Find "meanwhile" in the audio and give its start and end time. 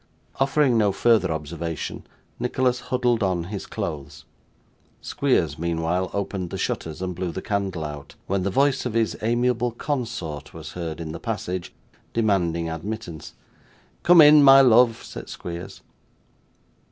5.59-6.09